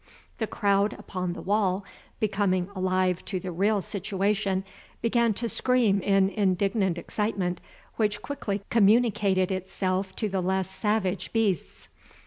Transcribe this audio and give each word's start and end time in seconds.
The 0.39 0.47
crowd 0.47 0.93
upon 0.93 1.33
the 1.33 1.43
wall, 1.43 1.83
becoming 2.19 2.71
alive 2.75 3.23
to 3.25 3.39
the 3.39 3.51
real 3.51 3.83
situation, 3.83 4.63
began 4.99 5.35
to 5.35 5.47
scream 5.47 6.01
in 6.01 6.27
indignant 6.29 6.97
excitement 6.97 7.61
which 7.97 8.23
quickly 8.23 8.63
communicated 8.71 9.51
itself 9.51 10.15
to 10.15 10.27
the 10.27 10.41
less 10.41 10.71
savage 10.71 11.31
beasts. 11.33 11.87